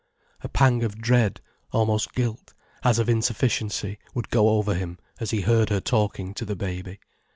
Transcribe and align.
A 0.41 0.49
pang 0.49 0.81
of 0.83 0.99
dread, 0.99 1.41
almost 1.71 2.13
guilt, 2.15 2.55
as 2.83 2.97
of 2.97 3.07
insufficiency, 3.07 3.99
would 4.15 4.31
go 4.31 4.49
over 4.49 4.73
him 4.73 4.97
as 5.19 5.29
he 5.29 5.41
heard 5.41 5.69
her 5.69 5.79
talking 5.79 6.33
to 6.33 6.43
the 6.43 6.55
baby. 6.55 6.99